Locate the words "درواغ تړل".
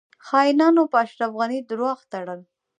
1.69-2.41